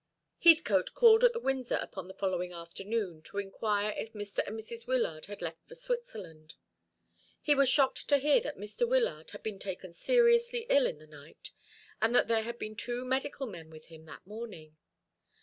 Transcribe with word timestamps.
Heathcote 0.39 0.95
called 0.95 1.23
at 1.23 1.31
the 1.31 1.39
Windsor 1.39 1.77
upon 1.79 2.07
the 2.07 2.15
following 2.15 2.51
afternoon, 2.51 3.21
to 3.21 3.37
inquire 3.37 3.93
if 3.95 4.13
Mr. 4.13 4.39
and 4.47 4.59
Mrs. 4.59 4.87
Wyllard 4.87 5.27
had 5.27 5.43
left 5.43 5.67
for 5.67 5.75
Switzerland. 5.75 6.55
He 7.39 7.53
was 7.53 7.69
shocked 7.69 8.09
to 8.09 8.17
hear 8.17 8.41
that 8.41 8.57
Mr. 8.57 8.89
Wyllard 8.89 9.29
had 9.29 9.43
been 9.43 9.59
taken 9.59 9.93
seriously 9.93 10.65
ill 10.69 10.87
in 10.87 10.97
the 10.97 11.05
night, 11.05 11.51
and 12.01 12.15
that 12.15 12.27
there 12.27 12.41
had 12.41 12.57
been 12.57 12.75
two 12.75 13.05
medical 13.05 13.45
men 13.45 13.69
with 13.69 13.89
him 13.93 14.05
that 14.05 14.25
morning. 14.25 14.75